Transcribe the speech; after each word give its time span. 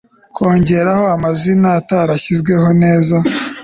kongeraho 0.35 1.03
amazina 1.15 1.67
atarashyizweho 1.79 2.67
neza 2.83 3.15